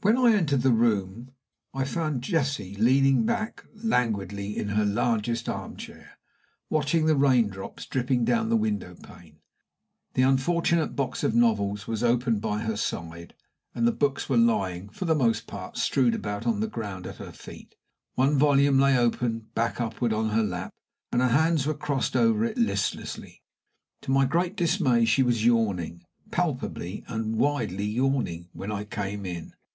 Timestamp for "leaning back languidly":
2.74-4.56